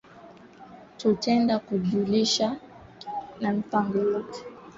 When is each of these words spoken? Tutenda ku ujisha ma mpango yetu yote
Tutenda 0.99 1.55
ku 1.65 1.71
ujisha 1.77 2.47
ma 3.41 3.49
mpango 3.57 3.95
yetu 3.97 4.11
yote 4.13 4.39